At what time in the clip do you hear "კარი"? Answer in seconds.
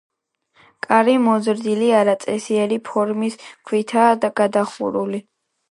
0.87-1.13